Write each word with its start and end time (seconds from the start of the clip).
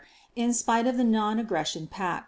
in 0.35 0.51
spite 0.51 0.87
of 0.87 0.97
the 0.97 1.03
non 1.03 1.37
aggression 1.37 1.85
pact. 1.85 2.11